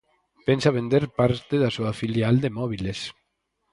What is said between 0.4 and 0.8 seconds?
Pensa